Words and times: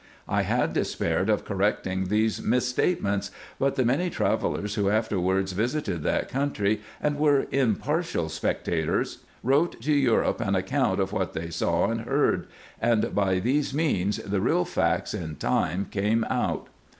I 0.27 0.41
had 0.41 0.73
despaired 0.73 1.29
of 1.29 1.45
correcting 1.45 2.05
these 2.05 2.41
mis 2.41 2.67
statements; 2.67 3.29
but 3.59 3.75
the 3.75 3.85
many 3.85 4.09
travellers 4.09 4.73
who 4.73 4.89
afterwards 4.89 5.51
visited 5.51 6.01
that 6.01 6.27
country, 6.27 6.81
and 6.99 7.19
were 7.19 7.45
impartial 7.51 8.27
spectators, 8.27 9.19
wrote 9.43 9.79
to 9.83 9.93
Europe 9.93 10.41
an 10.41 10.55
account 10.55 10.99
of 10.99 11.13
what 11.13 11.33
they 11.33 11.51
saw 11.51 11.85
and 11.91 12.01
heard; 12.01 12.47
and 12.81 13.13
by 13.13 13.37
these 13.37 13.75
means 13.75 14.17
the 14.17 14.41
real 14.41 14.65
facts 14.65 15.13
in 15.13 15.35
time 15.35 15.85
came 15.85 16.23
out. 16.31 16.65